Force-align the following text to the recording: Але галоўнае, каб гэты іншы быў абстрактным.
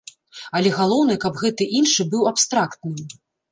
Але 0.59 0.71
галоўнае, 0.77 1.17
каб 1.27 1.37
гэты 1.43 1.69
іншы 1.81 2.09
быў 2.17 2.27
абстрактным. 2.33 3.01